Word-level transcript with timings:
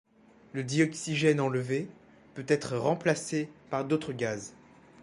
Le 0.53 0.63
dioxygène 0.63 1.39
enlevé 1.39 1.87
peut 2.33 2.45
être 2.47 2.75
remplacé 2.75 3.51
par 3.69 3.85
d’autres 3.85 4.13
gaz. 4.13 4.53